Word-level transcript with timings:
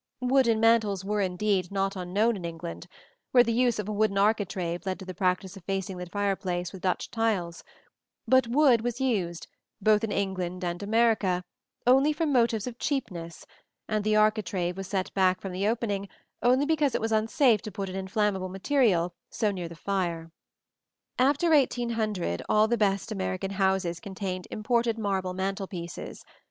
Wooden 0.23 0.59
mantels 0.59 1.05
were, 1.05 1.21
indeed, 1.21 1.71
not 1.71 1.95
unknown 1.95 2.35
in 2.35 2.43
England, 2.43 2.87
where 3.29 3.43
the 3.43 3.53
use 3.53 3.77
of 3.77 3.87
a 3.87 3.91
wooden 3.91 4.17
architrave 4.17 4.83
led 4.83 4.97
to 4.97 5.05
the 5.05 5.13
practice 5.13 5.55
of 5.55 5.63
facing 5.65 5.97
the 5.97 6.07
fireplace 6.07 6.73
with 6.73 6.81
Dutch 6.81 7.11
tiles; 7.11 7.63
but 8.27 8.47
wood 8.47 8.81
was 8.81 8.99
used, 8.99 9.45
both 9.79 10.03
in 10.03 10.11
England 10.11 10.63
and 10.65 10.81
America, 10.81 11.43
only 11.85 12.13
from 12.13 12.31
motives 12.33 12.65
of 12.65 12.79
cheapness, 12.79 13.45
and 13.87 14.03
the 14.03 14.15
architrave 14.15 14.75
was 14.75 14.87
set 14.87 15.13
back 15.13 15.39
from 15.39 15.51
the 15.51 15.67
opening 15.67 16.09
only 16.41 16.65
because 16.65 16.95
it 16.95 17.01
was 17.01 17.11
unsafe 17.11 17.61
to 17.61 17.71
put 17.71 17.87
an 17.87 17.95
inflammable 17.95 18.49
material 18.49 19.13
so 19.29 19.51
near 19.51 19.69
the 19.69 19.75
fire. 19.75 20.31
After 21.19 21.51
1800 21.51 22.41
all 22.49 22.67
the 22.67 22.75
best 22.75 23.11
American 23.11 23.51
houses 23.51 23.99
contained 23.99 24.47
imported 24.49 24.97
marble 24.97 25.35
mantel 25.35 25.67
pieces. 25.67 26.25